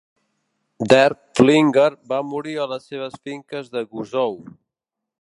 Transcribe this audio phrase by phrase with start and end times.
[0.93, 4.39] Derfflinger va morir a les seves finques de Gusow.